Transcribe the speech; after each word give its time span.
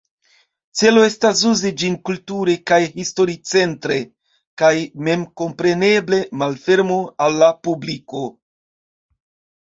Celo 0.79 1.01
estas 1.07 1.41
uzi 1.49 1.71
ĝin 1.81 1.97
kulture 2.09 2.53
kaj 2.71 2.79
historicentre 2.93 3.97
kaj 4.61 4.71
memkompreneble 5.09 6.19
malfermo 6.43 6.97
al 7.27 7.37
la 7.43 7.51
publiko. 7.69 8.23